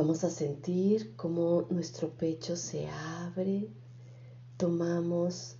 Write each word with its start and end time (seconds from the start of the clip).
Vamos 0.00 0.22
a 0.22 0.30
sentir 0.30 1.16
cómo 1.16 1.66
nuestro 1.70 2.10
pecho 2.10 2.54
se 2.54 2.86
abre, 2.88 3.68
tomamos 4.56 5.56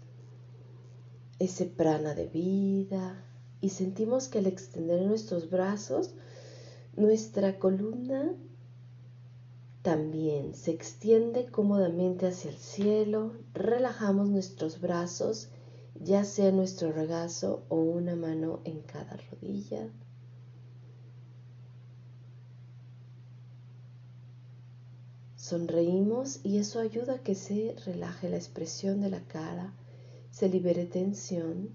ese 1.41 1.65
prana 1.67 2.15
de 2.15 2.29
vida 2.29 3.27
y 3.61 3.71
sentimos 3.71 4.29
que 4.29 4.39
al 4.39 4.47
extender 4.47 5.03
nuestros 5.03 5.51
brazos, 5.51 6.15
nuestra 6.95 7.59
columna 7.59 8.33
también 9.83 10.55
se 10.55 10.71
extiende 10.71 11.51
cómodamente 11.51 12.29
hacia 12.29 12.53
el 12.53 12.59
cielo, 12.59 13.33
relajamos 13.55 14.29
nuestros 14.29 14.81
brazos, 14.81 15.49
ya 15.97 16.23
sea 16.23 16.53
nuestro 16.53 16.93
regazo 16.93 17.65
o 17.71 17.81
una 17.81 18.15
mano 18.15 18.61
en 18.65 18.83
cada 18.83 19.17
rodilla. 19.17 19.93
Sonreímos 25.49 26.41
y 26.45 26.59
eso 26.59 26.79
ayuda 26.79 27.15
a 27.15 27.23
que 27.23 27.35
se 27.35 27.75
relaje 27.87 28.29
la 28.29 28.37
expresión 28.37 29.01
de 29.01 29.09
la 29.09 29.21
cara, 29.21 29.73
se 30.31 30.49
libere 30.51 30.85
tensión 30.85 31.71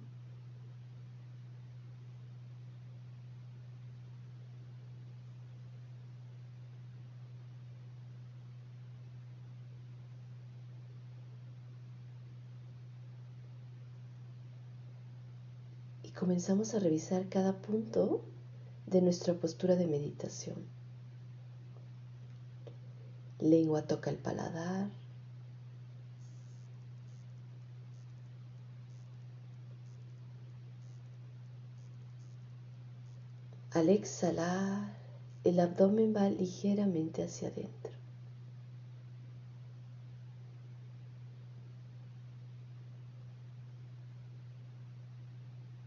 comenzamos 16.24 16.74
a 16.74 16.80
revisar 16.80 17.28
cada 17.28 17.62
punto 17.62 18.24
de 18.86 19.02
nuestra 19.02 19.34
postura 19.34 19.76
de 19.76 19.88
meditación. 19.88 20.83
Lengua 23.44 23.82
toca 23.82 24.10
el 24.10 24.16
paladar. 24.16 24.90
Al 33.72 33.90
exhalar, 33.90 34.96
el 35.44 35.60
abdomen 35.60 36.16
va 36.16 36.30
ligeramente 36.30 37.22
hacia 37.22 37.50
adentro. 37.50 37.92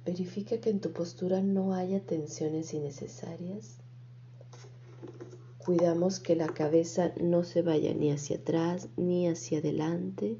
Verifica 0.05 0.61
que 0.61 0.69
en 0.69 0.81
tu 0.81 0.93
postura 0.93 1.41
no 1.41 1.73
haya 1.73 2.05
tensiones 2.05 2.75
innecesarias. 2.75 3.86
Cuidamos 5.67 6.21
que 6.21 6.37
la 6.37 6.47
cabeza 6.47 7.13
no 7.21 7.43
se 7.43 7.61
vaya 7.61 7.93
ni 7.93 8.13
hacia 8.13 8.37
atrás 8.37 8.89
ni 8.97 9.27
hacia 9.27 9.59
adelante. 9.59 10.39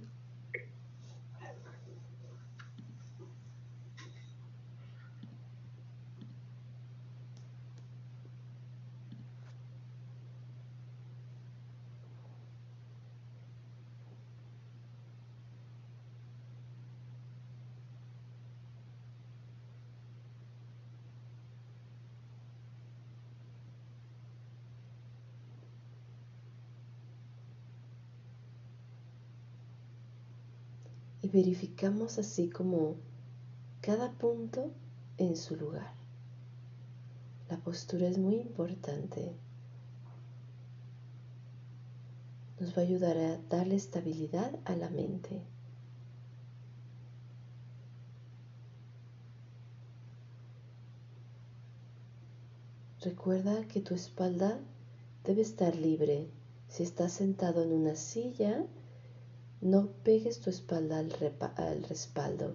Y 31.27 31.29
verificamos 31.29 32.21
así 32.21 32.49
como 32.49 32.95
cada 33.81 34.13
punto 34.13 34.71
en 35.19 35.37
su 35.37 35.57
lugar. 35.57 35.93
La 37.51 37.57
postura 37.57 38.07
es 38.07 38.17
muy 38.17 38.37
importante. 38.37 39.35
Nos 42.61 42.79
va 42.79 42.83
a 42.83 42.85
ayudar 42.85 43.19
a 43.19 43.39
darle 43.49 43.75
estabilidad 43.75 44.57
a 44.67 44.77
la 44.77 44.89
mente. 44.89 45.43
Recuerda 53.01 53.67
que 53.67 53.81
tu 53.81 53.97
espalda 53.97 54.61
debe 55.25 55.43
estar 55.43 55.75
libre. 55.75 56.29
Si 56.69 56.85
estás 56.85 57.11
sentado 57.11 57.65
en 57.65 57.73
una 57.73 57.97
silla, 57.97 58.65
no 59.61 59.89
pegues 60.05 60.41
tu 60.41 60.51
espalda 60.51 60.99
al, 60.99 61.83
respaldo. 61.85 62.55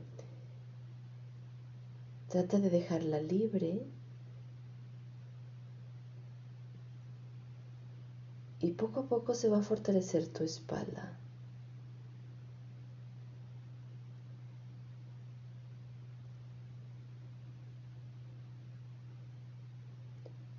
Trata 2.30 2.60
de 2.60 2.70
dejarla 2.70 3.20
libre 3.22 3.86
y 8.60 8.72
poco 8.72 9.02
a 9.02 9.08
poco 9.08 9.34
se 9.34 9.50
va 9.50 9.60
a 9.60 9.64
fortalecer 9.64 10.28
tu 10.28 10.44
espalda. 10.44 11.18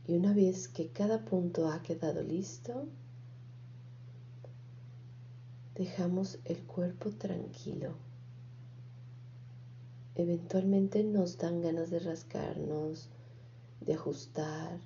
Y 0.06 0.16
una 0.16 0.34
vez 0.34 0.69
que 0.69 0.88
cada 0.88 1.24
punto 1.24 1.70
ha 1.70 1.82
quedado 1.82 2.22
listo, 2.22 2.86
dejamos 5.82 6.38
el 6.44 6.62
cuerpo 6.62 7.10
tranquilo. 7.10 7.97
Eventualmente 10.15 11.03
nos 11.03 11.38
dan 11.38 11.60
ganas 11.60 11.91
de 11.91 11.98
rascarnos, 11.98 13.09
de 13.81 13.94
ajustar, 13.94 14.78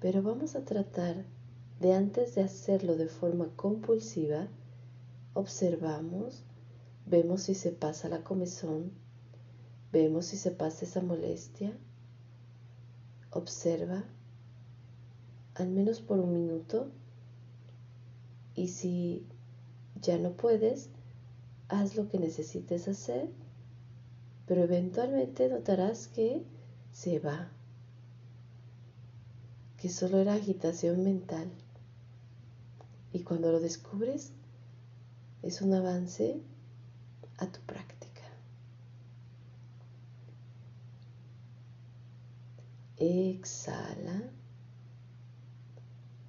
pero 0.00 0.20
vamos 0.20 0.56
a 0.56 0.64
tratar 0.64 1.24
de 1.78 1.92
antes 1.92 2.34
de 2.34 2.42
hacerlo 2.42 2.96
de 2.96 3.06
forma 3.06 3.50
compulsiva, 3.54 4.48
observamos, 5.32 6.42
vemos 7.06 7.42
si 7.42 7.54
se 7.54 7.70
pasa 7.70 8.08
la 8.08 8.24
comezón, 8.24 8.90
vemos 9.92 10.26
si 10.26 10.38
se 10.38 10.50
pasa 10.50 10.86
esa 10.86 11.02
molestia, 11.02 11.72
observa 13.30 14.02
al 15.54 15.68
menos 15.68 16.00
por 16.00 16.18
un 16.18 16.32
minuto 16.32 16.90
y 18.56 18.68
si 18.68 19.24
ya 20.00 20.18
no 20.18 20.32
puedes, 20.32 20.88
haz 21.68 21.96
lo 21.96 22.08
que 22.08 22.18
necesites 22.18 22.88
hacer, 22.88 23.28
pero 24.46 24.62
eventualmente 24.62 25.48
notarás 25.48 26.08
que 26.08 26.42
se 26.92 27.18
va, 27.18 27.50
que 29.76 29.88
solo 29.88 30.18
era 30.18 30.34
agitación 30.34 31.04
mental. 31.04 31.50
Y 33.12 33.20
cuando 33.24 33.52
lo 33.52 33.60
descubres, 33.60 34.32
es 35.42 35.60
un 35.60 35.74
avance 35.74 36.40
a 37.38 37.46
tu 37.46 37.60
práctica. 37.60 38.22
Exhala, 42.96 44.30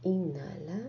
inhala. 0.02 0.83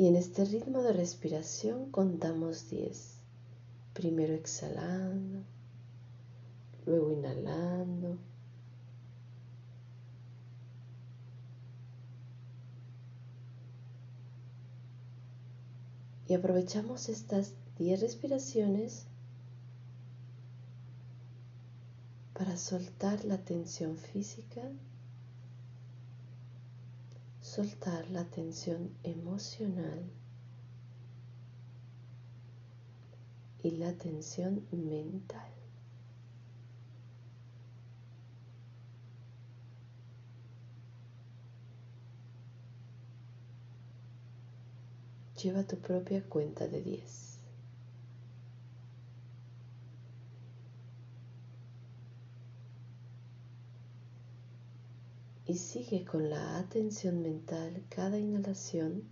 Y 0.00 0.06
en 0.06 0.16
este 0.16 0.46
ritmo 0.46 0.82
de 0.82 0.94
respiración 0.94 1.90
contamos 1.90 2.70
10. 2.70 3.18
Primero 3.92 4.32
exhalando, 4.32 5.44
luego 6.86 7.12
inhalando. 7.12 8.16
Y 16.28 16.32
aprovechamos 16.32 17.10
estas 17.10 17.52
10 17.76 18.00
respiraciones 18.00 19.04
para 22.32 22.56
soltar 22.56 23.26
la 23.26 23.36
tensión 23.36 23.98
física 23.98 24.62
soltar 27.50 28.08
la 28.10 28.24
tensión 28.26 28.94
emocional 29.02 30.08
y 33.64 33.72
la 33.72 33.92
tensión 33.94 34.64
mental. 34.70 35.50
Lleva 45.42 45.64
tu 45.64 45.76
propia 45.78 46.22
cuenta 46.22 46.68
de 46.68 46.82
10. 46.82 47.29
Y 55.50 55.56
sigue 55.56 56.04
con 56.04 56.30
la 56.30 56.58
atención 56.58 57.22
mental 57.22 57.82
cada 57.88 58.20
inhalación 58.20 59.02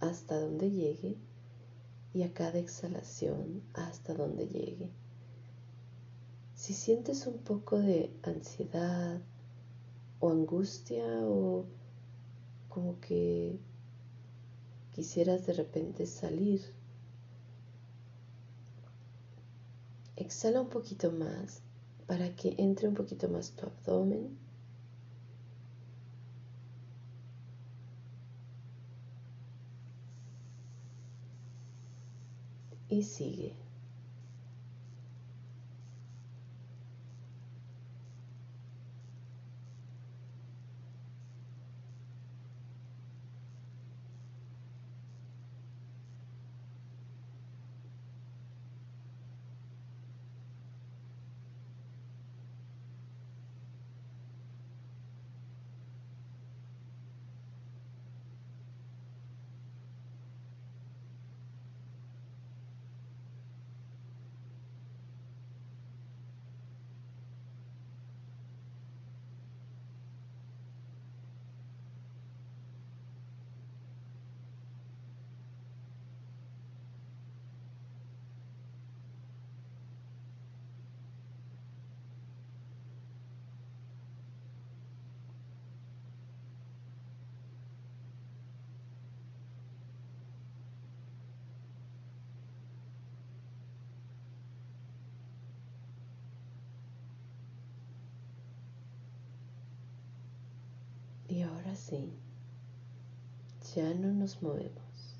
hasta 0.00 0.40
donde 0.40 0.70
llegue 0.70 1.18
y 2.14 2.22
a 2.22 2.32
cada 2.32 2.58
exhalación 2.58 3.62
hasta 3.74 4.14
donde 4.14 4.46
llegue. 4.46 4.88
Si 6.54 6.72
sientes 6.72 7.26
un 7.26 7.36
poco 7.40 7.78
de 7.78 8.10
ansiedad 8.22 9.20
o 10.18 10.30
angustia 10.30 11.04
o 11.24 11.66
como 12.70 12.98
que 13.00 13.58
quisieras 14.94 15.44
de 15.44 15.52
repente 15.52 16.06
salir, 16.06 16.62
exhala 20.16 20.62
un 20.62 20.70
poquito 20.70 21.12
más 21.12 21.60
para 22.06 22.34
que 22.34 22.54
entre 22.56 22.88
un 22.88 22.94
poquito 22.94 23.28
más 23.28 23.50
tu 23.50 23.66
abdomen 23.66 24.42
y 32.94 33.02
sigue. 33.02 33.63
Y 101.34 101.42
ahora 101.42 101.74
sí, 101.74 102.12
ya 103.74 103.92
no 103.92 104.12
nos 104.12 104.40
movemos. 104.40 105.16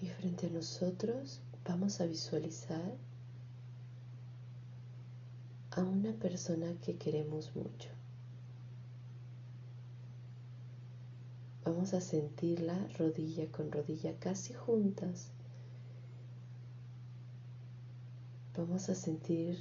Y 0.00 0.06
frente 0.08 0.46
a 0.46 0.48
nosotros 0.48 1.42
vamos 1.66 2.00
a 2.00 2.06
visualizar 2.06 2.96
a 5.72 5.82
una 5.82 6.14
persona 6.14 6.72
que 6.80 6.96
queremos 6.96 7.54
mucho. 7.54 8.01
Vamos 11.82 11.94
a 11.94 12.00
sentirla 12.00 12.78
rodilla 12.96 13.50
con 13.50 13.72
rodilla 13.72 14.16
casi 14.20 14.52
juntas. 14.52 15.32
Vamos 18.56 18.88
a 18.88 18.94
sentir 18.94 19.58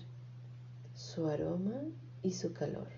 su 0.94 1.28
aroma 1.28 1.82
y 2.22 2.34
su 2.34 2.54
calor. 2.54 2.90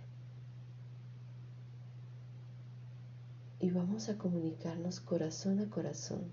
Y 3.61 3.71
vamos 3.71 4.09
a 4.09 4.17
comunicarnos 4.17 4.99
corazón 4.99 5.61
a 5.61 5.69
corazón. 5.69 6.25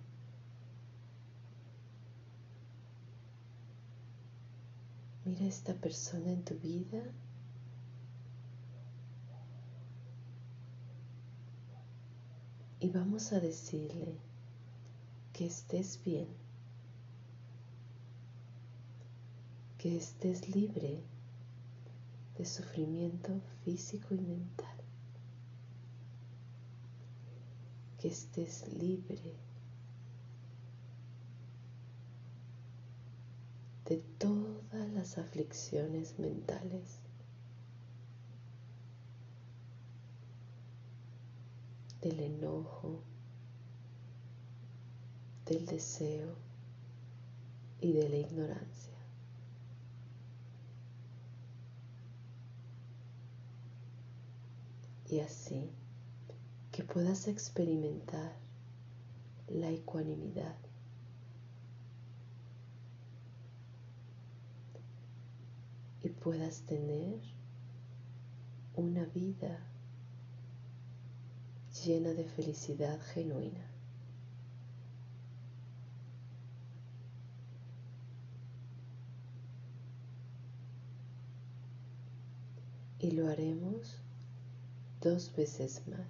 Mira 5.25 5.45
esta 5.47 5.75
persona 5.75 6.33
en 6.33 6.43
tu 6.43 6.59
vida 6.59 7.05
y 12.81 12.89
vamos 12.89 13.33
a 13.33 13.41
decirle 13.41 14.17
que 15.35 15.47
estés 15.47 16.03
bien, 16.03 16.29
que 19.77 19.99
estés 19.99 20.49
libre 20.49 21.03
de 22.39 22.47
sufrimiento 22.47 23.43
físico 23.65 24.15
y 24.15 24.21
mental, 24.21 24.77
que 27.99 28.09
estés 28.09 28.67
libre 28.73 29.37
de 33.85 33.99
todas 34.19 34.89
las 34.95 35.19
aflicciones 35.19 36.19
mentales. 36.19 37.00
Del 42.01 42.21
enojo, 42.21 43.03
del 45.47 45.67
deseo 45.67 46.35
y 47.81 47.93
de 47.93 48.09
la 48.09 48.17
ignorancia. 48.17 48.95
Y 55.09 55.19
así 55.21 55.71
que 56.71 56.85
puedas 56.85 57.27
experimentar 57.27 58.37
la 59.49 59.71
ecuanimidad. 59.71 60.57
Y 66.03 66.09
puedas 66.11 66.63
tener 66.63 67.21
una 68.75 69.05
vida 69.07 69.70
llena 71.85 72.13
de 72.13 72.25
felicidad 72.25 73.01
genuina. 73.15 73.67
Y 82.99 83.13
lo 83.13 83.29
haremos 83.29 83.97
dos 85.01 85.35
veces 85.35 85.83
más. 85.89 86.07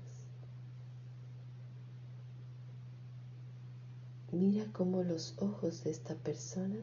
Mira 4.33 4.65
cómo 4.73 5.03
los 5.03 5.35
ojos 5.39 5.85
de 5.85 5.91
esta 5.91 6.15
persona 6.15 6.79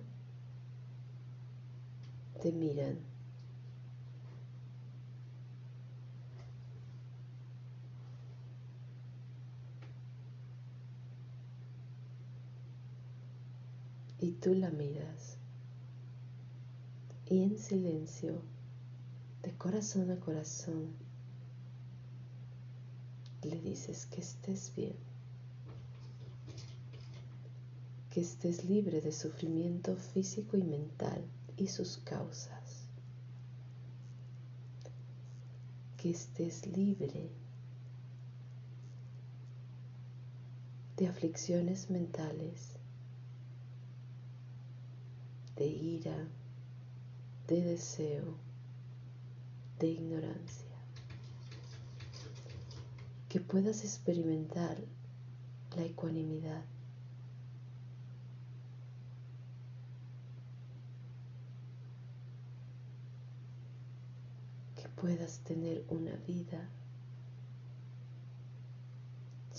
te 2.41 2.51
miran 2.51 2.97
y 14.27 14.31
tú 14.33 14.53
la 14.53 14.69
miras. 14.71 15.37
Y 17.29 17.43
en 17.43 17.57
silencio, 17.57 18.41
de 19.41 19.53
corazón 19.53 20.11
a 20.11 20.19
corazón, 20.19 20.89
le 23.41 23.57
dices 23.61 24.05
que 24.07 24.19
estés 24.19 24.73
bien, 24.75 24.97
que 28.09 28.19
estés 28.19 28.65
libre 28.65 28.99
de 28.99 29.13
sufrimiento 29.13 29.95
físico 29.95 30.57
y 30.57 30.63
mental 30.63 31.23
y 31.55 31.67
sus 31.67 31.97
causas, 31.99 32.83
que 35.95 36.09
estés 36.09 36.67
libre 36.67 37.29
de 40.97 41.07
aflicciones 41.07 41.89
mentales 41.89 42.76
de 45.57 45.67
ira, 45.67 46.27
de 47.47 47.61
deseo, 47.61 48.35
de 49.79 49.87
ignorancia. 49.87 50.67
que 53.29 53.39
puedas 53.41 53.83
experimentar 53.83 54.77
la 55.75 55.83
ecuanimidad. 55.83 56.63
Que 64.75 64.87
puedas 64.89 65.39
tener 65.39 65.83
una 65.89 66.15
vida 66.25 66.69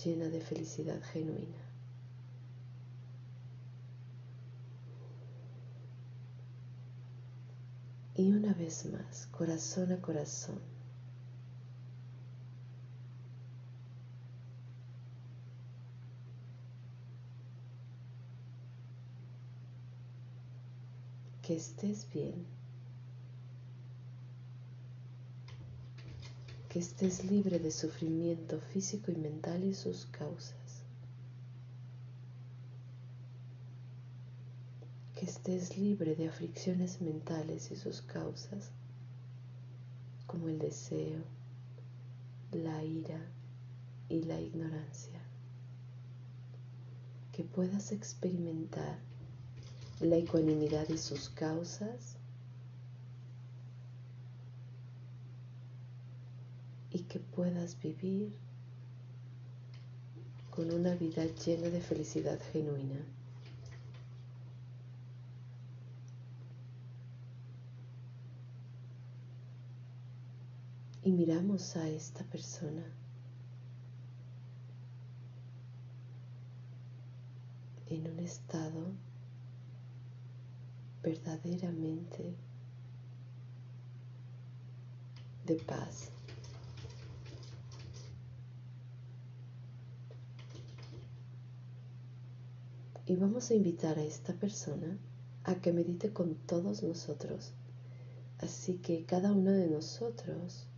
llena 0.02 0.28
de 0.28 0.40
felicidad 0.40 1.00
genuina. 1.12 1.67
Y 8.18 8.32
una 8.32 8.52
vez 8.52 8.84
más, 8.86 9.28
corazón 9.28 9.92
a 9.92 10.02
corazón, 10.02 10.58
que 21.42 21.54
estés 21.54 22.12
bien, 22.12 22.44
que 26.68 26.80
estés 26.80 27.24
libre 27.24 27.60
de 27.60 27.70
sufrimiento 27.70 28.60
físico 28.72 29.12
y 29.12 29.14
mental 29.14 29.62
y 29.62 29.74
sus 29.74 30.06
causas, 30.06 30.67
que 35.18 35.24
estés 35.24 35.76
libre 35.76 36.14
de 36.14 36.28
aflicciones 36.28 37.00
mentales 37.00 37.72
y 37.72 37.76
sus 37.76 38.02
causas, 38.02 38.70
como 40.28 40.48
el 40.48 40.60
deseo, 40.60 41.24
la 42.52 42.84
ira 42.84 43.20
y 44.08 44.22
la 44.22 44.40
ignorancia, 44.40 45.20
que 47.32 47.42
puedas 47.42 47.90
experimentar 47.90 49.00
la 49.98 50.14
ecuanimidad 50.14 50.88
y 50.88 50.98
sus 50.98 51.30
causas 51.30 52.16
y 56.92 57.00
que 57.00 57.18
puedas 57.18 57.76
vivir 57.80 58.36
con 60.50 60.72
una 60.72 60.94
vida 60.94 61.24
llena 61.44 61.70
de 61.70 61.80
felicidad 61.80 62.38
genuina. 62.52 63.17
Y 71.08 71.12
miramos 71.12 71.74
a 71.76 71.88
esta 71.88 72.22
persona 72.22 72.84
en 77.86 78.12
un 78.12 78.18
estado 78.18 78.92
verdaderamente 81.02 82.34
de 85.46 85.54
paz. 85.54 86.10
Y 93.06 93.16
vamos 93.16 93.50
a 93.50 93.54
invitar 93.54 93.98
a 93.98 94.04
esta 94.04 94.34
persona 94.34 94.98
a 95.44 95.54
que 95.54 95.72
medite 95.72 96.12
con 96.12 96.34
todos 96.34 96.82
nosotros. 96.82 97.54
Así 98.40 98.74
que 98.74 99.06
cada 99.06 99.32
uno 99.32 99.52
de 99.52 99.70
nosotros 99.70 100.68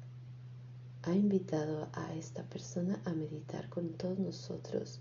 ha 1.02 1.14
invitado 1.14 1.88
a 1.94 2.14
esta 2.14 2.42
persona 2.44 3.00
a 3.04 3.12
meditar 3.12 3.68
con 3.68 3.94
todos 3.94 4.18
nosotros 4.18 5.00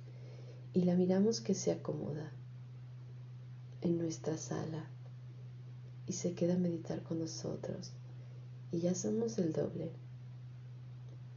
y 0.73 0.83
la 0.83 0.95
miramos 0.95 1.41
que 1.41 1.53
se 1.53 1.71
acomoda 1.71 2.31
en 3.81 3.97
nuestra 3.97 4.37
sala 4.37 4.89
y 6.07 6.13
se 6.13 6.33
queda 6.35 6.55
a 6.55 6.57
meditar 6.57 7.03
con 7.03 7.19
nosotros 7.19 7.91
y 8.71 8.79
ya 8.79 8.95
somos 8.95 9.37
el 9.39 9.51
doble. 9.51 9.91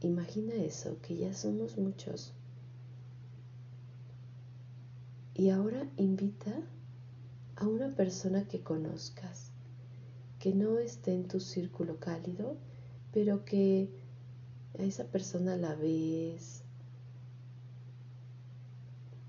Imagina 0.01 0.53
eso, 0.55 0.97
que 1.01 1.17
ya 1.17 1.33
somos 1.33 1.77
muchos. 1.77 2.33
Y 5.33 5.49
ahora 5.49 5.89
invita 5.97 6.53
a 7.55 7.67
una 7.67 7.95
persona 7.95 8.47
que 8.47 8.61
conozcas, 8.61 9.51
que 10.39 10.53
no 10.53 10.77
esté 10.77 11.13
en 11.13 11.27
tu 11.27 11.39
círculo 11.39 11.99
cálido, 11.99 12.57
pero 13.11 13.45
que 13.45 13.89
a 14.77 14.83
esa 14.83 15.05
persona 15.05 15.55
la 15.55 15.75
ves 15.75 16.63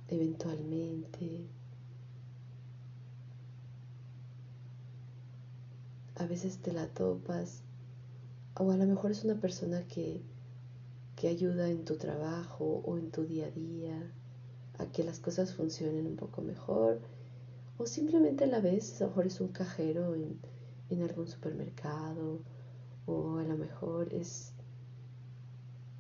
eventualmente. 0.09 1.47
A 6.17 6.27
veces 6.27 6.59
te 6.59 6.73
la 6.73 6.87
topas, 6.89 7.63
o 8.57 8.71
a 8.71 8.77
lo 8.77 8.87
mejor 8.87 9.11
es 9.11 9.25
una 9.25 9.41
persona 9.41 9.87
que, 9.87 10.23
que 11.17 11.29
ayuda 11.29 11.69
en 11.69 11.85
tu 11.85 11.97
trabajo 11.97 12.83
o 12.85 12.97
en 12.99 13.11
tu 13.11 13.25
día 13.25 13.47
a 13.47 13.51
día 13.51 14.13
a 14.79 14.87
que 14.87 15.05
las 15.05 15.19
cosas 15.19 15.55
funcionen 15.55 16.07
un 16.07 16.17
poco 16.17 16.43
mejor, 16.43 17.01
o 17.79 17.87
simplemente 17.87 18.47
la 18.47 18.61
ves, 18.61 19.01
a 19.01 19.05
lo 19.05 19.11
mejor 19.11 19.27
es 19.27 19.41
un 19.41 19.49
cajero 19.49 20.15
en, 20.15 20.39
en 20.91 21.03
algún 21.03 21.27
supermercado, 21.27 22.41
o 23.07 23.39
a 23.39 23.45
lo 23.45 23.57
mejor 23.57 24.13
es 24.13 24.54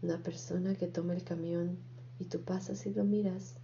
una 0.05 0.23
persona 0.23 0.75
que 0.75 0.87
toma 0.87 1.15
el 1.15 1.25
camión 1.25 1.79
y 2.19 2.27
tú 2.27 2.43
pasas 2.43 2.87
y 2.87 2.95
lo 2.95 3.05
miras 3.05 3.55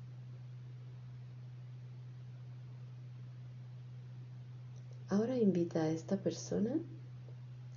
Ahora 5.11 5.37
invita 5.37 5.83
a 5.83 5.91
esta 5.91 6.17
persona 6.17 6.79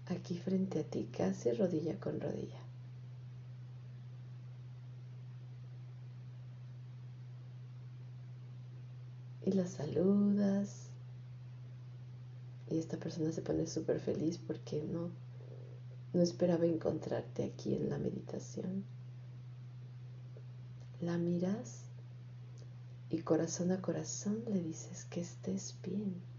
aquí 0.05 0.37
frente 0.37 0.79
a 0.79 0.83
ti, 0.83 1.09
casi 1.11 1.51
rodilla 1.51 1.99
con 1.99 2.21
rodilla. 2.21 2.59
Y 9.43 9.53
la 9.53 9.65
saludas. 9.65 10.89
Y 12.69 12.77
esta 12.77 12.97
persona 12.97 13.31
se 13.31 13.41
pone 13.41 13.65
súper 13.65 13.99
feliz 13.99 14.37
porque 14.37 14.83
no, 14.83 15.09
no 16.13 16.21
esperaba 16.21 16.65
encontrarte 16.65 17.43
aquí 17.43 17.75
en 17.75 17.89
la 17.89 17.97
meditación. 17.97 18.83
La 21.01 21.17
miras 21.17 21.81
y 23.09 23.19
corazón 23.19 23.71
a 23.71 23.81
corazón 23.81 24.43
le 24.47 24.61
dices 24.61 25.05
que 25.05 25.21
estés 25.21 25.75
bien 25.83 26.33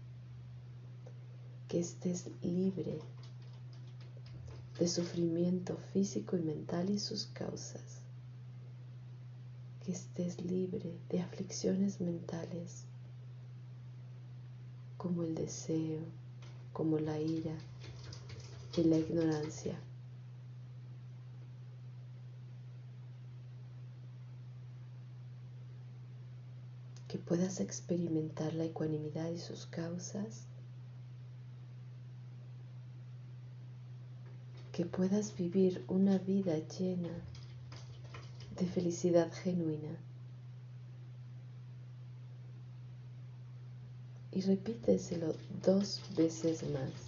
que 1.67 1.79
estés 1.79 2.29
libre 2.43 2.99
de 4.79 4.87
sufrimiento 4.87 5.77
físico 5.93 6.37
y 6.37 6.41
mental 6.41 6.89
y 6.89 6.99
sus 6.99 7.25
causas, 7.27 8.01
que 9.83 9.91
estés 9.91 10.41
libre 10.43 10.97
de 11.09 11.21
aflicciones 11.21 12.01
mentales 12.01 12.83
como 14.97 15.23
el 15.23 15.33
deseo, 15.33 16.01
como 16.71 16.99
la 16.99 17.19
ira 17.19 17.55
y 18.77 18.83
la 18.83 18.97
ignorancia. 18.97 19.79
Que 27.07 27.17
puedas 27.17 27.59
experimentar 27.59 28.53
la 28.53 28.65
ecuanimidad 28.65 29.29
y 29.29 29.37
sus 29.37 29.65
causas 29.67 30.47
que 34.75 34.85
puedas 34.85 35.37
vivir 35.37 35.85
una 35.87 36.17
vida 36.17 36.57
llena 36.77 37.13
de 38.59 38.65
felicidad 38.65 39.31
genuina. 39.31 39.97
Y 44.33 44.41
repíteselo 44.41 45.33
dos 45.63 46.01
veces 46.17 46.69
más. 46.71 47.04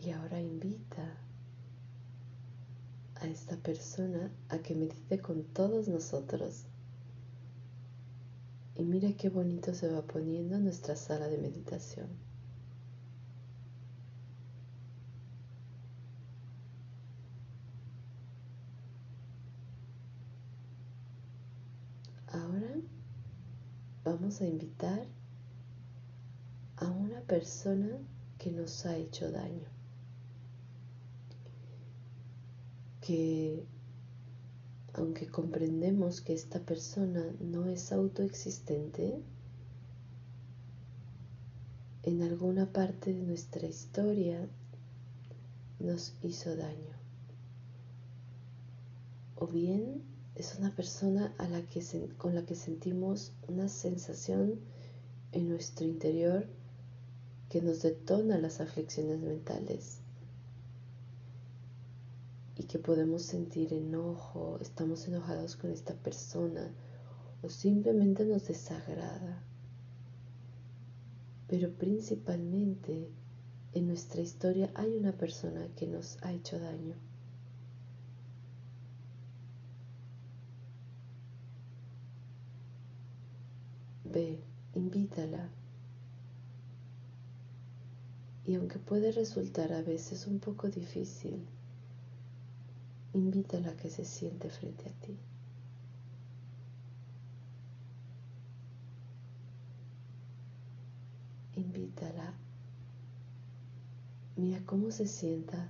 Y 0.00 0.10
ahora 0.10 0.40
invita 0.40 1.18
a 3.16 3.26
esta 3.26 3.56
persona 3.56 4.30
a 4.48 4.58
que 4.58 4.74
medite 4.74 5.18
con 5.18 5.42
todos 5.42 5.88
nosotros. 5.88 6.66
Y 8.76 8.84
mira 8.84 9.12
qué 9.14 9.28
bonito 9.28 9.74
se 9.74 9.88
va 9.88 10.02
poniendo 10.02 10.56
nuestra 10.58 10.94
sala 10.94 11.26
de 11.26 11.38
meditación. 11.38 12.06
Ahora 22.28 22.74
vamos 24.04 24.40
a 24.40 24.46
invitar 24.46 25.06
a 26.76 26.88
una 26.88 27.20
persona 27.22 27.98
que 28.38 28.52
nos 28.52 28.86
ha 28.86 28.96
hecho 28.96 29.32
daño. 29.32 29.77
Que 33.08 33.64
aunque 34.92 35.28
comprendemos 35.28 36.20
que 36.20 36.34
esta 36.34 36.60
persona 36.60 37.24
no 37.40 37.64
es 37.64 37.90
autoexistente, 37.90 39.22
en 42.02 42.22
alguna 42.22 42.70
parte 42.70 43.14
de 43.14 43.22
nuestra 43.22 43.66
historia 43.66 44.46
nos 45.78 46.18
hizo 46.20 46.54
daño. 46.54 46.98
O 49.36 49.46
bien 49.46 50.02
es 50.34 50.56
una 50.58 50.76
persona 50.76 51.34
a 51.38 51.48
la 51.48 51.62
que 51.62 51.82
con 52.18 52.34
la 52.34 52.44
que 52.44 52.56
sentimos 52.56 53.32
una 53.48 53.68
sensación 53.68 54.60
en 55.32 55.48
nuestro 55.48 55.86
interior 55.86 56.46
que 57.48 57.62
nos 57.62 57.80
detona 57.80 58.36
las 58.36 58.60
aflicciones 58.60 59.20
mentales 59.20 59.97
y 62.58 62.64
que 62.64 62.80
podemos 62.80 63.22
sentir 63.22 63.72
enojo, 63.72 64.58
estamos 64.60 65.06
enojados 65.06 65.54
con 65.54 65.70
esta 65.70 65.94
persona 65.94 66.74
o 67.40 67.48
simplemente 67.48 68.24
nos 68.24 68.48
desagrada. 68.48 69.44
Pero 71.46 71.72
principalmente 71.72 73.08
en 73.72 73.86
nuestra 73.86 74.20
historia 74.20 74.72
hay 74.74 74.96
una 74.96 75.12
persona 75.12 75.68
que 75.76 75.86
nos 75.86 76.18
ha 76.22 76.32
hecho 76.32 76.58
daño. 76.58 76.96
Ve, 84.04 84.40
invítala. 84.74 85.48
Y 88.44 88.56
aunque 88.56 88.78
puede 88.78 89.12
resultar 89.12 89.72
a 89.72 89.82
veces 89.82 90.26
un 90.26 90.40
poco 90.40 90.68
difícil, 90.68 91.46
invítala 93.12 93.70
a 93.70 93.76
que 93.76 93.90
se 93.90 94.04
siente 94.04 94.50
frente 94.50 94.88
a 94.88 94.92
ti. 94.92 95.16
Invítala. 101.56 102.34
Mira 104.36 104.60
cómo 104.64 104.90
se 104.90 105.06
sienta 105.06 105.68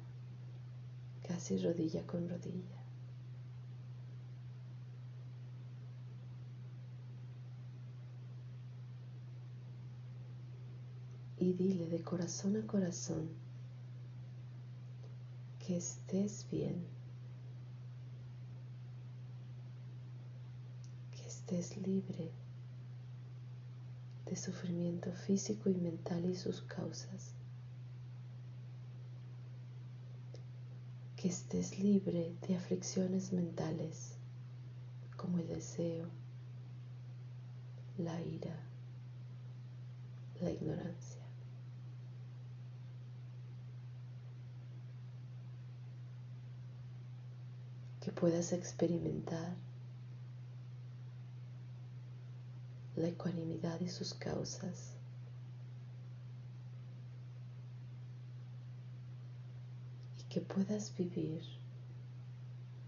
casi 1.27 1.59
rodilla 1.59 2.07
con 2.07 2.29
rodilla. 2.29 2.79
y 11.41 11.53
dile 11.53 11.89
de 11.89 12.03
corazón 12.03 12.57
a 12.57 12.67
corazón 12.67 13.29
que 15.65 15.77
estés 15.77 16.47
bien, 16.51 16.85
que 21.13 21.27
estés 21.49 21.79
libre 21.79 22.31
de 24.27 24.37
sufrimiento 24.37 25.11
físico 25.13 25.71
y 25.71 25.75
mental 25.75 26.27
y 26.27 26.35
sus 26.35 26.61
causas, 26.61 27.33
que 31.17 31.29
estés 31.29 31.79
libre 31.79 32.35
de 32.47 32.55
aflicciones 32.55 33.33
mentales 33.33 34.13
como 35.17 35.39
el 35.39 35.49
deseo, 35.49 36.07
la 37.97 38.21
ira, 38.21 38.55
la 40.43 40.51
ignorancia. 40.51 41.17
que 48.01 48.13
puedas 48.13 48.53
experimentar 48.53 49.68
la 52.99 53.09
ecuanimidad 53.09 53.81
y 53.81 53.89
sus 53.89 54.15
causas. 54.15 54.95
Y 60.19 60.25
que 60.29 60.41
puedas 60.41 60.97
vivir 60.97 61.43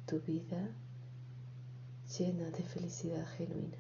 tu 0.07 0.20
vida 0.20 0.75
llena 2.18 2.51
de 2.51 2.62
felicidad 2.64 3.27
genuina. 3.37 3.79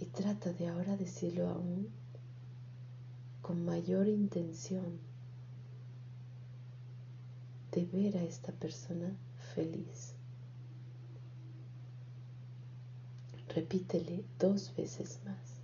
Y 0.00 0.06
trata 0.06 0.52
de 0.52 0.68
ahora 0.68 0.96
decirlo 0.96 1.48
aún 1.48 1.88
con 3.42 3.64
mayor 3.64 4.08
intención 4.08 4.98
de 7.72 7.84
ver 7.86 8.16
a 8.16 8.22
esta 8.22 8.52
persona 8.52 9.16
feliz. 9.54 10.17
Repítele 13.54 14.24
dos 14.38 14.72
veces 14.76 15.18
más. 15.24 15.57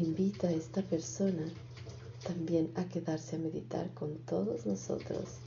Invita 0.00 0.48
a 0.48 0.52
esta 0.52 0.82
persona 0.82 1.44
también 2.26 2.70
a 2.74 2.84
quedarse 2.84 3.36
a 3.36 3.38
meditar 3.38 3.92
con 3.94 4.18
todos 4.18 4.66
nosotros. 4.66 5.38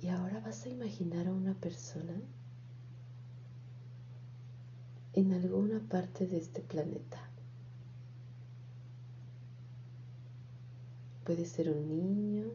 Y 0.00 0.08
ahora 0.08 0.40
vas 0.40 0.64
a 0.64 0.68
imaginar 0.68 1.26
a 1.26 1.32
una 1.32 1.54
persona 1.54 2.14
en 5.12 5.32
alguna 5.32 5.80
parte 5.80 6.26
de 6.26 6.38
este 6.38 6.60
planeta. 6.60 7.27
Puede 11.28 11.44
ser 11.44 11.68
un 11.68 11.86
niño, 11.86 12.46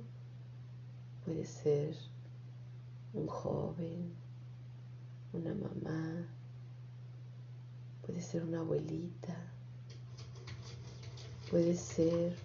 puede 1.24 1.46
ser 1.46 1.96
un 3.14 3.28
joven, 3.28 4.12
una 5.32 5.54
mamá, 5.54 6.28
puede 8.02 8.20
ser 8.20 8.44
una 8.44 8.62
abuelita, 8.62 9.38
puede 11.52 11.76
ser 11.76 12.36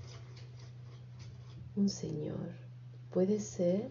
un 1.76 1.88
señor, 1.88 2.50
puede 3.10 3.40
ser 3.40 3.90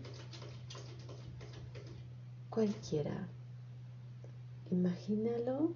cualquiera, 2.51 3.27
Imagínalo 4.69 5.73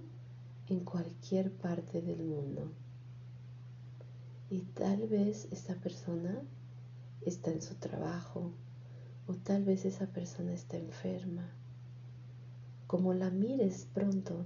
en 0.68 0.82
cualquier 0.82 1.52
parte 1.52 2.04
del 2.04 2.22
mundo. 2.22 2.72
Y 4.52 4.64
tal 4.64 5.08
vez 5.08 5.48
esa 5.50 5.76
persona 5.76 6.44
está 7.22 7.52
en 7.52 7.62
su 7.62 7.76
trabajo 7.76 8.52
o 9.26 9.36
tal 9.36 9.64
vez 9.64 9.86
esa 9.86 10.08
persona 10.08 10.52
está 10.52 10.76
enferma. 10.76 11.50
Como 12.86 13.14
la 13.14 13.30
mires 13.30 13.88
pronto, 13.94 14.46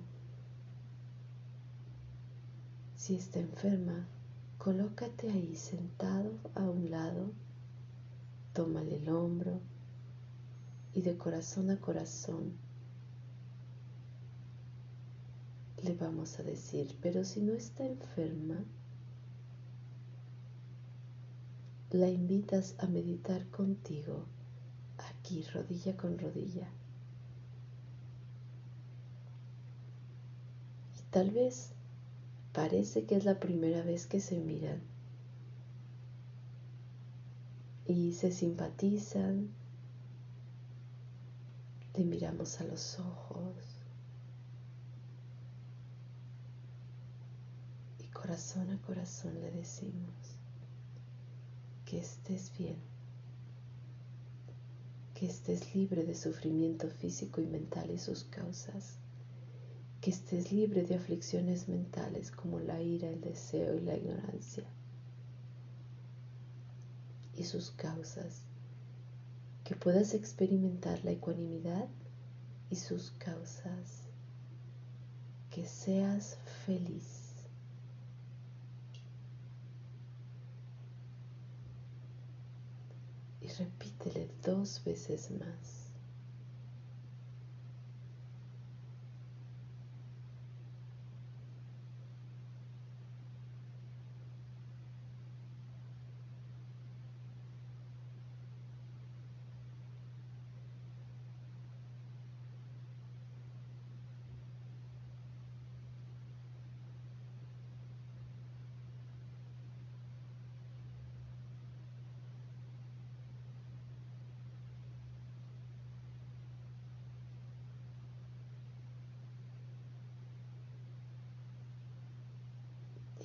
si 2.95 3.15
está 3.15 3.39
enferma, 3.39 4.07
colócate 4.59 5.31
ahí 5.31 5.55
sentado 5.55 6.37
a 6.53 6.69
un 6.69 6.91
lado, 6.91 7.31
tómale 8.53 8.97
el 8.97 9.09
hombro 9.09 9.59
y 10.93 11.01
de 11.01 11.17
corazón 11.17 11.71
a 11.71 11.81
corazón 11.81 12.53
le 15.81 15.95
vamos 15.95 16.37
a 16.39 16.43
decir, 16.43 16.95
pero 17.01 17.23
si 17.23 17.41
no 17.41 17.53
está 17.53 17.87
enferma, 17.87 18.63
la 21.95 22.10
invitas 22.10 22.75
a 22.79 22.88
meditar 22.88 23.47
contigo 23.47 24.25
aquí 24.97 25.43
rodilla 25.43 25.95
con 25.95 26.19
rodilla. 26.19 26.67
Y 30.99 31.03
tal 31.10 31.31
vez 31.31 31.71
parece 32.51 33.05
que 33.05 33.15
es 33.15 33.23
la 33.23 33.39
primera 33.39 33.81
vez 33.81 34.08
que 34.08 34.19
se 34.19 34.38
miran. 34.39 34.81
Y 37.88 38.12
se 38.12 38.31
simpatizan, 38.31 39.49
le 41.93 42.03
miramos 42.03 42.60
a 42.60 42.65
los 42.65 42.99
ojos. 42.99 43.55
Y 47.99 48.08
corazón 48.08 48.69
a 48.71 48.81
corazón 48.81 49.39
le 49.39 49.51
decimos, 49.51 50.24
que 51.85 51.99
estés 51.99 52.51
bien, 52.57 52.77
que 55.13 55.27
estés 55.27 55.73
libre 55.75 56.03
de 56.03 56.15
sufrimiento 56.15 56.89
físico 56.89 57.41
y 57.41 57.45
mental 57.45 57.91
y 57.91 57.97
sus 57.97 58.23
causas, 58.23 58.97
que 60.01 60.09
estés 60.09 60.51
libre 60.51 60.83
de 60.83 60.95
aflicciones 60.95 61.69
mentales 61.69 62.31
como 62.31 62.59
la 62.59 62.81
ira, 62.81 63.09
el 63.09 63.21
deseo 63.21 63.75
y 63.75 63.81
la 63.81 63.95
ignorancia 63.95 64.65
y 67.37 67.43
sus 67.43 67.71
causas, 67.71 68.41
que 69.63 69.75
puedas 69.75 70.13
experimentar 70.13 71.03
la 71.03 71.11
ecuanimidad 71.11 71.87
y 72.69 72.75
sus 72.77 73.11
causas, 73.11 74.03
que 75.49 75.65
seas 75.65 76.37
feliz 76.65 77.25
y 83.41 83.44
repítele 83.57 84.29
dos 84.43 84.83
veces 84.83 85.31
más. 85.31 85.84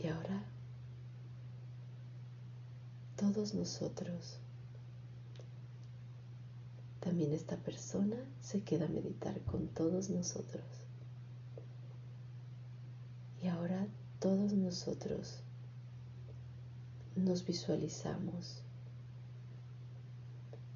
Y 0.03 0.07
ahora 0.09 0.43
todos 3.17 3.53
nosotros, 3.55 4.39
también 7.01 7.33
esta 7.33 7.57
persona 7.57 8.17
se 8.41 8.63
queda 8.63 8.87
a 8.87 8.89
meditar 8.89 9.39
con 9.43 9.69
todos 9.69 10.09
nosotros. 10.09 10.65
Y 13.43 13.49
ahora 13.49 13.87
todos 14.21 14.55
nosotros 14.55 15.41
nos 17.15 17.45
visualizamos 17.45 18.63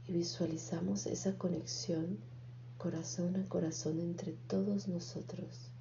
y 0.06 0.12
visualizamos 0.12 1.06
esa 1.06 1.38
conexión 1.38 2.18
corazón 2.76 3.37
a 3.37 3.48
corazón 3.48 4.00
entre 4.00 4.32
todos 4.32 4.88
nosotros. 4.88 5.73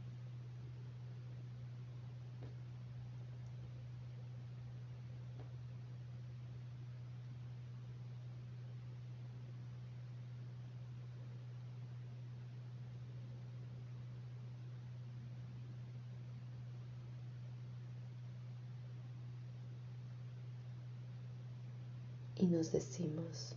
Y 22.35 22.47
nos 22.47 22.71
decimos, 22.71 23.55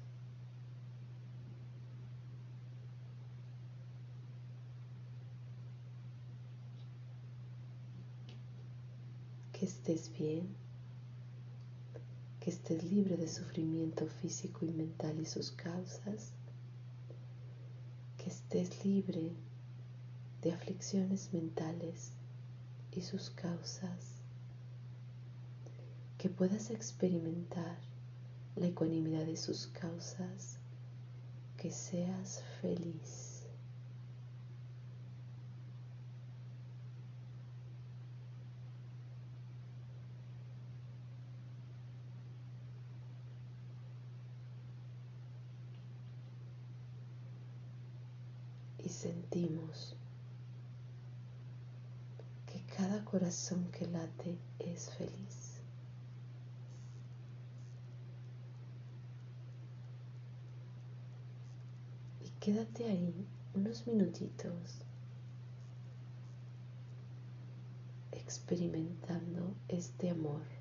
que 9.59 9.65
estés 9.65 10.13
bien, 10.13 10.55
que 12.41 12.51
estés 12.51 12.85
libre 12.85 13.17
de 13.17 13.27
sufrimiento 13.27 14.07
físico 14.07 14.67
y 14.67 14.71
mental 14.71 15.19
y 15.19 15.25
sus 15.25 15.51
causas, 15.51 16.33
que 18.19 18.29
estés 18.29 18.85
libre 18.85 19.33
de 20.43 20.53
aflicciones 20.53 21.33
mentales 21.33 22.13
y 22.93 23.01
sus 23.01 23.31
causas, 23.31 24.21
que 26.19 26.29
puedas 26.29 26.71
experimentar 26.71 27.86
la 28.57 28.67
ecuanimidad 28.67 29.27
de 29.27 29.37
sus 29.37 29.67
causas, 29.67 30.59
que 31.59 31.71
seas 31.71 32.43
feliz. 32.63 33.33
Y 48.83 48.89
sentimos 48.89 49.97
que 52.47 52.63
cada 52.77 53.05
corazón 53.05 53.71
que 53.73 53.87
late 53.87 54.39
es 54.61 54.91
feliz. 54.91 55.47
Quédate 62.41 62.85
ahí 62.85 63.27
unos 63.55 63.87
minutitos 63.87 64.83
experimentando 68.13 69.55
este 69.69 70.11
amor. 70.11 70.56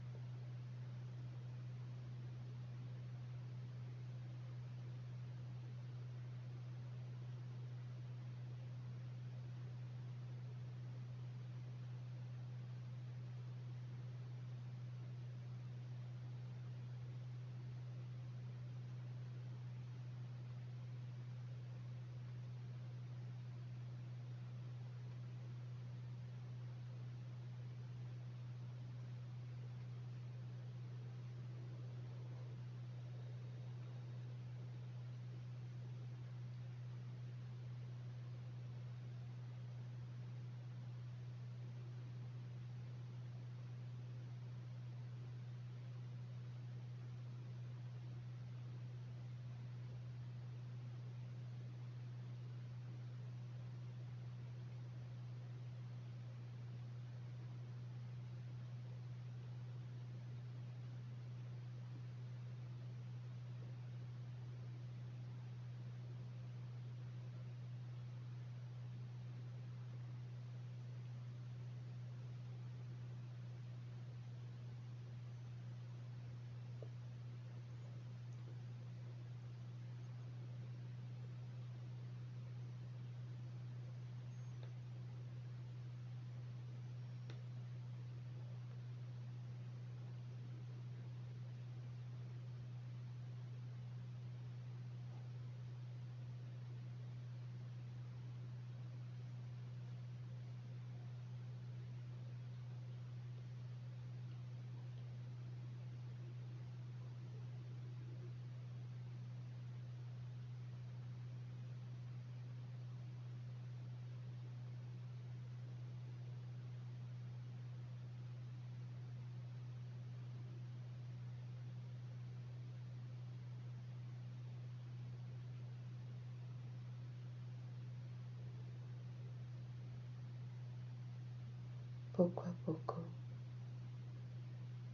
Poco 132.16 132.44
a 132.44 132.54
poco. 132.66 133.04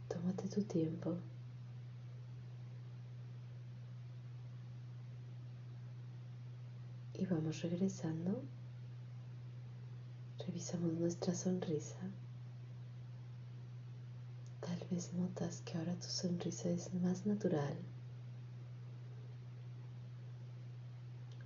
Tómate 0.08 0.48
tu 0.48 0.62
tiempo. 0.64 1.16
Y 7.14 7.24
vamos 7.26 7.62
regresando. 7.62 8.42
Revisamos 10.44 10.94
nuestra 10.94 11.32
sonrisa. 11.34 12.00
Tal 14.60 14.84
vez 14.90 15.12
notas 15.12 15.60
que 15.60 15.78
ahora 15.78 15.94
tu 15.94 16.08
sonrisa 16.08 16.70
es 16.70 16.92
más 16.94 17.24
natural. 17.24 17.76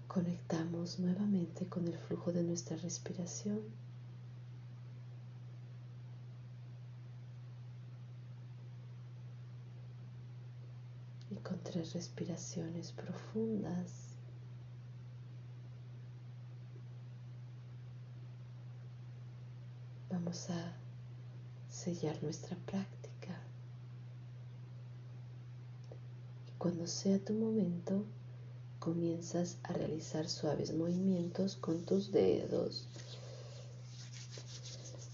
Conectamos 0.09 0.99
nuevamente 0.99 1.69
con 1.69 1.87
el 1.87 1.99
flujo 1.99 2.33
de 2.33 2.43
nuestra 2.43 2.79
respiración. 2.79 3.86
Y 11.31 11.35
con 11.37 11.59
tres 11.63 11.93
respiraciones 11.93 12.93
profundas 12.93 14.17
vamos 20.09 20.49
a 20.51 20.77
sellar 21.69 22.23
nuestra 22.23 22.57
práctica. 22.67 23.41
Y 26.49 26.59
cuando 26.59 26.87
sea 26.87 27.19
tu 27.19 27.33
momento, 27.35 28.05
comienzas 28.79 29.59
a 29.65 29.73
realizar 29.73 30.29
suaves 30.29 30.73
movimientos 30.73 31.57
con 31.57 31.85
tus 31.85 32.13
dedos. 32.13 32.87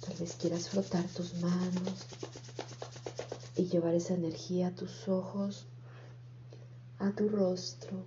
Tal 0.05 0.17
vez 0.19 0.35
quieras 0.35 0.69
frotar 0.69 1.07
tus 1.09 1.35
manos 1.41 2.07
y 3.57 3.67
llevar 3.67 3.95
esa 3.95 4.15
energía 4.15 4.69
a 4.69 4.75
tus 4.75 5.09
ojos, 5.09 5.67
a 7.03 7.11
tu 7.11 7.29
rostro, 7.29 8.05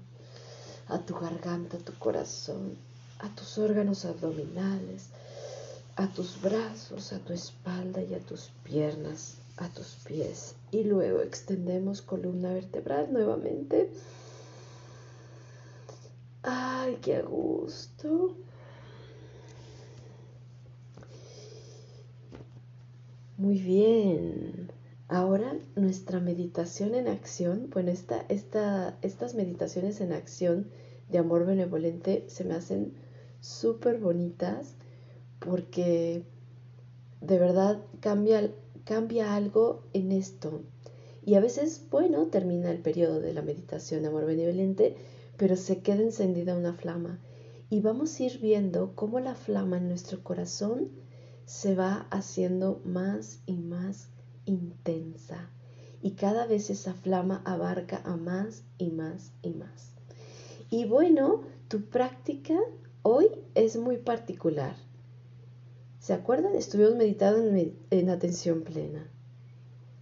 a 0.88 1.00
tu 1.00 1.14
garganta, 1.16 1.76
a 1.78 1.80
tu 1.82 1.94
corazón, 2.00 2.78
a 3.20 3.28
tus 3.36 3.58
órganos 3.58 4.06
abdominales, 4.06 5.10
a 5.98 6.08
tus 6.08 6.42
brazos, 6.42 7.12
a 7.12 7.20
tu 7.20 7.34
espalda 7.34 8.02
y 8.02 8.14
a 8.14 8.20
tus 8.20 8.52
piernas, 8.64 9.36
a 9.58 9.68
tus 9.68 9.98
pies. 10.08 10.56
Y 10.72 10.86
luego 10.86 11.22
extendemos 11.22 12.02
columna 12.02 12.54
vertebral 12.54 13.12
nuevamente. 13.12 13.92
Ay, 16.44 16.98
qué 17.02 17.22
gusto. 17.22 18.38
Muy 23.38 23.60
bien. 23.60 24.55
Ahora 25.08 25.56
nuestra 25.76 26.20
meditación 26.20 26.96
en 26.96 27.08
acción, 27.08 27.70
bueno, 27.72 27.92
esta, 27.92 28.26
esta, 28.28 28.98
estas 29.04 29.36
meditaciones 29.36 30.02
en 30.02 30.14
acción 30.14 30.68
de 31.10 31.20
amor 31.20 31.46
benevolente 31.46 32.26
se 32.28 32.44
me 32.44 32.56
hacen 32.56 32.94
súper 33.40 34.00
bonitas 34.00 34.74
porque 35.38 36.24
de 37.22 37.38
verdad 37.38 37.84
cambia, 38.00 38.52
cambia 38.84 39.36
algo 39.36 39.84
en 39.94 40.12
esto. 40.12 40.64
Y 41.24 41.36
a 41.36 41.40
veces, 41.40 41.86
bueno, 41.92 42.28
termina 42.28 42.72
el 42.72 42.80
periodo 42.80 43.20
de 43.20 43.34
la 43.34 43.44
meditación 43.44 44.02
de 44.02 44.08
amor 44.08 44.26
benevolente, 44.26 44.96
pero 45.38 45.56
se 45.56 45.82
queda 45.82 46.02
encendida 46.02 46.58
una 46.58 46.74
flama. 46.74 47.20
Y 47.70 47.82
vamos 47.82 48.20
a 48.20 48.24
ir 48.24 48.40
viendo 48.40 48.96
cómo 48.96 49.20
la 49.20 49.36
flama 49.36 49.78
en 49.78 49.88
nuestro 49.88 50.24
corazón 50.24 50.90
se 51.46 51.76
va 51.76 52.08
haciendo 52.10 52.82
más 52.86 53.42
y 53.46 53.58
más 53.58 54.10
intensa. 54.46 55.50
Y 56.02 56.12
cada 56.12 56.46
vez 56.46 56.70
esa 56.70 56.94
flama 56.94 57.42
abarca 57.46 58.02
a 58.06 58.16
más 58.16 58.64
y 58.78 58.92
más 58.92 59.32
y 59.42 59.50
más. 59.52 59.94
Y 60.70 60.86
bueno, 60.86 61.42
tu 61.68 61.86
práctica 61.86 62.56
hoy 63.02 63.28
es 63.56 63.78
muy 63.78 63.98
particular. 63.98 64.76
¿Se 66.00 66.14
acuerdan? 66.14 66.56
Estuvimos 66.56 66.96
meditando 66.96 67.40
en, 67.90 68.10
atención 68.10 68.62
plena. 68.62 69.10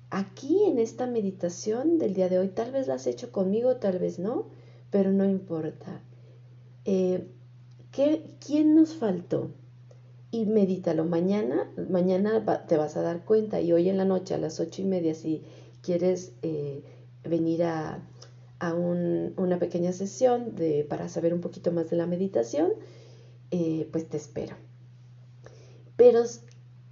Aquí 0.09 0.65
en 0.65 0.77
esta 0.77 1.07
meditación 1.07 1.97
del 1.97 2.13
día 2.13 2.27
de 2.27 2.39
hoy, 2.39 2.49
tal 2.49 2.71
vez 2.71 2.87
la 2.87 2.95
has 2.95 3.07
hecho 3.07 3.31
conmigo, 3.31 3.77
tal 3.77 3.99
vez 3.99 4.19
no, 4.19 4.47
pero 4.91 5.11
no 5.11 5.25
importa. 5.25 6.01
Eh, 6.85 7.27
¿Quién 7.91 8.75
nos 8.75 8.95
faltó? 8.95 9.51
Y 10.33 10.47
medítalo. 10.47 11.05
Mañana, 11.05 11.71
mañana 11.91 12.43
te 12.67 12.75
vas 12.75 12.97
a 12.97 13.03
dar 13.03 13.23
cuenta 13.23 13.61
y 13.61 13.71
hoy 13.71 13.87
en 13.87 13.97
la 13.97 14.03
noche 14.03 14.33
a 14.33 14.39
las 14.39 14.59
ocho 14.59 14.81
y 14.81 14.85
media, 14.85 15.13
si 15.13 15.43
quieres 15.83 16.33
eh, 16.41 16.81
venir 17.23 17.63
a, 17.65 18.03
una 19.37 19.59
pequeña 19.59 19.91
sesión 19.91 20.55
de, 20.55 20.87
para 20.89 21.07
saber 21.07 21.35
un 21.35 21.41
poquito 21.41 21.71
más 21.71 21.91
de 21.91 21.97
la 21.97 22.07
meditación, 22.07 22.71
eh, 23.51 23.87
pues 23.91 24.09
te 24.09 24.17
espero. 24.17 24.55
Pero 25.97 26.23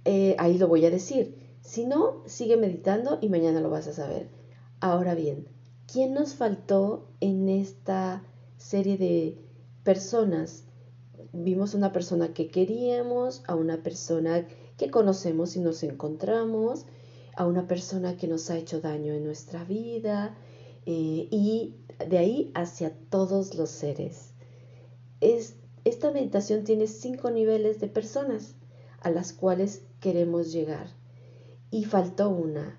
eh, 0.04 0.36
ahí 0.38 0.56
lo 0.56 0.68
voy 0.68 0.86
a 0.86 0.90
decir. 0.90 1.34
Si 1.62 1.84
no, 1.84 2.22
sigue 2.26 2.56
meditando 2.56 3.18
y 3.20 3.28
mañana 3.28 3.60
lo 3.60 3.70
vas 3.70 3.88
a 3.88 3.92
saber. 3.92 4.28
Ahora 4.78 5.16
bien, 5.16 5.48
¿quién 5.92 6.14
nos 6.14 6.36
faltó 6.36 7.08
en 7.18 7.48
esta 7.48 8.22
serie 8.56 8.96
de 8.98 9.36
personas? 9.82 10.62
Vimos 11.32 11.74
una 11.74 11.92
persona 11.92 12.34
que 12.34 12.48
queríamos, 12.48 13.42
a 13.46 13.54
una 13.54 13.82
persona 13.82 14.46
que 14.76 14.90
conocemos 14.90 15.56
y 15.56 15.60
nos 15.60 15.82
encontramos, 15.82 16.86
a 17.36 17.46
una 17.46 17.66
persona 17.66 18.16
que 18.16 18.28
nos 18.28 18.50
ha 18.50 18.58
hecho 18.58 18.80
daño 18.80 19.14
en 19.14 19.24
nuestra 19.24 19.64
vida 19.64 20.36
eh, 20.84 21.28
y 21.30 21.76
de 22.06 22.18
ahí 22.18 22.52
hacia 22.54 22.92
todos 23.08 23.54
los 23.54 23.70
seres. 23.70 24.34
Es, 25.20 25.56
esta 25.84 26.10
meditación 26.10 26.64
tiene 26.64 26.86
cinco 26.86 27.30
niveles 27.30 27.80
de 27.80 27.88
personas 27.88 28.54
a 29.00 29.10
las 29.10 29.32
cuales 29.32 29.84
queremos 30.00 30.52
llegar. 30.52 30.88
Y 31.70 31.84
faltó 31.84 32.28
una. 32.28 32.78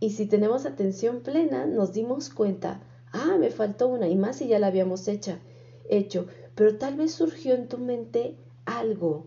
Y 0.00 0.10
si 0.10 0.24
tenemos 0.24 0.64
atención 0.64 1.20
plena, 1.20 1.66
nos 1.66 1.92
dimos 1.92 2.30
cuenta, 2.30 2.82
ah, 3.12 3.36
me 3.38 3.50
faltó 3.50 3.88
una, 3.88 4.08
y 4.08 4.16
más 4.16 4.36
si 4.36 4.48
ya 4.48 4.58
la 4.58 4.68
habíamos 4.68 5.06
hecha, 5.08 5.38
hecho, 5.90 6.26
pero 6.60 6.76
tal 6.76 6.94
vez 6.94 7.12
surgió 7.12 7.54
en 7.54 7.68
tu 7.68 7.78
mente 7.78 8.36
algo. 8.66 9.24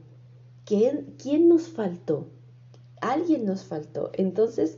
¿Quién, 0.65 1.15
quién 1.17 1.49
nos 1.49 1.63
faltó? 1.63 2.27
Alguien 3.01 3.43
nos 3.43 3.63
faltó. 3.63 4.11
Entonces, 4.13 4.77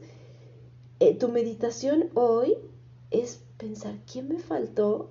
eh, 1.01 1.17
tu 1.17 1.27
meditación 1.27 2.11
hoy 2.13 2.55
es 3.11 3.43
pensar, 3.57 3.95
¿quién 4.09 4.29
me 4.29 4.39
faltó 4.39 5.09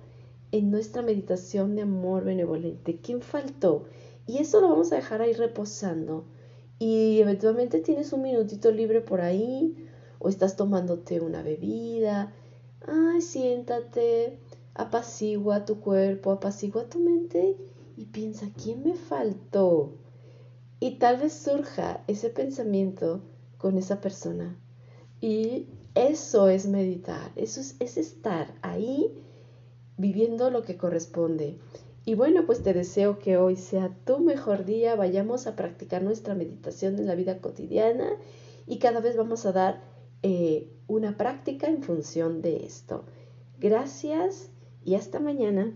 en 0.51 0.71
nuestra 0.71 1.03
meditación 1.03 1.75
de 1.75 1.83
amor 1.83 2.23
benevolente? 2.23 2.97
¿Quién 2.99 3.21
faltó? 3.21 3.83
Y 4.25 4.39
eso 4.39 4.59
lo 4.59 4.69
vamos 4.69 4.91
a 4.91 4.95
dejar 4.95 5.21
ahí 5.21 5.33
reposando 5.33 6.25
y 6.79 7.19
eventualmente 7.19 7.79
tienes 7.79 8.11
un 8.11 8.23
minutito 8.23 8.71
libre 8.71 9.01
por 9.01 9.21
ahí 9.21 9.87
o 10.17 10.29
estás 10.29 10.55
tomándote 10.55 11.21
una 11.21 11.43
bebida. 11.43 12.33
Ay, 12.87 13.21
siéntate, 13.21 14.39
apacigua 14.75 15.65
tu 15.65 15.79
cuerpo, 15.79 16.31
apacigua 16.31 16.87
tu 16.89 16.99
mente 16.99 17.57
y 17.97 18.05
piensa, 18.05 18.47
¿quién 18.61 18.83
me 18.83 18.93
faltó? 18.93 19.93
Y 20.79 20.99
tal 20.99 21.17
vez 21.17 21.33
surja 21.33 22.03
ese 22.07 22.29
pensamiento 22.29 23.21
con 23.57 23.77
esa 23.77 24.01
persona. 24.01 24.59
Y 25.21 25.67
eso 25.95 26.49
es 26.49 26.67
meditar, 26.67 27.31
eso 27.37 27.61
es, 27.61 27.77
es 27.79 27.97
estar 27.97 28.53
ahí 28.61 29.17
viviendo 29.97 30.51
lo 30.51 30.63
que 30.63 30.77
corresponde. 30.77 31.57
Y 32.03 32.13
bueno, 32.13 32.45
pues 32.45 32.61
te 32.61 32.73
deseo 32.73 33.17
que 33.17 33.37
hoy 33.37 33.55
sea 33.55 33.95
tu 34.05 34.19
mejor 34.19 34.65
día, 34.65 34.95
vayamos 34.95 35.47
a 35.47 35.55
practicar 35.55 36.03
nuestra 36.03 36.35
meditación 36.35 36.99
en 36.99 37.07
la 37.07 37.15
vida 37.15 37.39
cotidiana 37.39 38.09
y 38.67 38.77
cada 38.77 38.99
vez 38.99 39.15
vamos 39.15 39.45
a 39.45 39.53
dar 39.53 39.81
eh, 40.21 40.69
una 40.87 41.17
práctica 41.17 41.67
en 41.67 41.81
función 41.81 42.41
de 42.41 42.65
esto. 42.65 43.05
Gracias 43.57 44.51
y 44.85 44.95
hasta 44.95 45.19
mañana. 45.19 45.73